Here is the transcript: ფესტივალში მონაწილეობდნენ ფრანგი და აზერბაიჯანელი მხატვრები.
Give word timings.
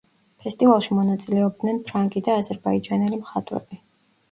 ფესტივალში 0.45 0.97
მონაწილეობდნენ 0.99 1.83
ფრანგი 1.91 2.25
და 2.31 2.41
აზერბაიჯანელი 2.41 3.23
მხატვრები. 3.23 3.83